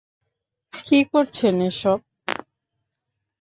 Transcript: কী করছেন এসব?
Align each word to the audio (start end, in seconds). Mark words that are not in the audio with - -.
কী 0.85 0.99
করছেন 1.11 1.55
এসব? 1.61 1.99